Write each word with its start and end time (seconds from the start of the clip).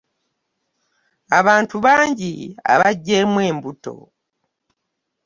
Abantu 1.39 1.75
bangi 1.85 2.33
abagyeemu 2.73 3.39
embutto. 3.49 3.95